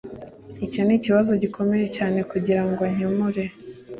[0.65, 3.43] Icyo nikibazo gikomeye cyane kugirango nkemure